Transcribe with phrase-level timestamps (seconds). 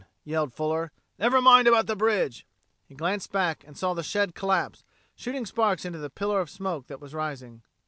[0.23, 0.91] yelled Fuller.
[1.19, 2.47] "Never mind about the bridge."
[2.87, 4.83] He glanced back and saw the shed collapse,
[5.15, 7.61] shooting sparks into the pillar of smoke that was rising.